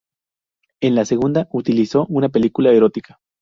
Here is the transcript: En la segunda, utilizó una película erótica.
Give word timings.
En 0.81 0.95
la 0.95 1.05
segunda, 1.05 1.47
utilizó 1.51 2.07
una 2.07 2.27
película 2.29 2.71
erótica. 2.71 3.19